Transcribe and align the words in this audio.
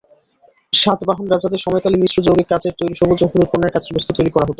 সাতবাহন 0.73 1.25
রাজাদের 1.29 1.63
সময়কালে 1.65 1.97
মিশ্র 1.97 2.17
যৌগিক 2.27 2.47
কাচের 2.49 2.73
তৈরী 2.79 2.95
সবুজ 2.97 3.19
ও 3.21 3.31
হলুদ 3.31 3.49
বর্ণের 3.49 3.73
কাচের 3.73 3.95
বস্তু 3.95 4.11
তৈরী 4.13 4.31
করা 4.31 4.43
হত। 4.43 4.49